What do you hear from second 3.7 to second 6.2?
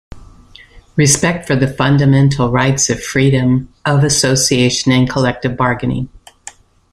of association and collective bargaining.